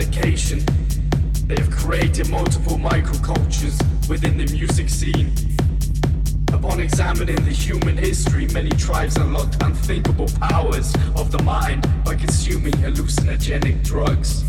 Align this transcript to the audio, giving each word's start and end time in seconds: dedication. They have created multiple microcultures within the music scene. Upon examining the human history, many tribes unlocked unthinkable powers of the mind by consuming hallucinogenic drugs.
dedication. 0.00 0.64
They 1.46 1.56
have 1.56 1.70
created 1.70 2.30
multiple 2.30 2.78
microcultures 2.78 3.76
within 4.08 4.38
the 4.38 4.50
music 4.50 4.88
scene. 4.88 5.30
Upon 6.52 6.80
examining 6.80 7.36
the 7.44 7.52
human 7.52 7.98
history, 7.98 8.46
many 8.48 8.70
tribes 8.70 9.16
unlocked 9.16 9.62
unthinkable 9.62 10.28
powers 10.40 10.94
of 11.16 11.30
the 11.30 11.42
mind 11.42 11.86
by 12.04 12.14
consuming 12.14 12.72
hallucinogenic 12.74 13.84
drugs. 13.84 14.44